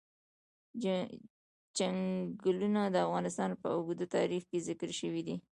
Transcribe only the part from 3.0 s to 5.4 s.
افغانستان په اوږده تاریخ کې ذکر شوی دی.